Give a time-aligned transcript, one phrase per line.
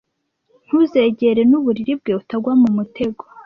[0.65, 2.11] ntuzegere n’uburiri bwe!
[2.21, 3.23] Utagwa mumutego